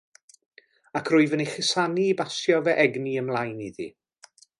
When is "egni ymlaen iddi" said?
2.85-3.89